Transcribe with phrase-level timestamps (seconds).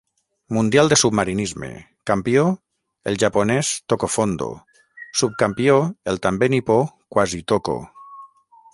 [0.55, 1.69] Mundial de submarinisme:
[2.11, 2.47] campió,
[3.13, 4.49] el japonès Tokofondo;
[5.23, 5.79] subcampió,
[6.15, 6.83] el també nipó
[7.17, 7.81] Quasitoko.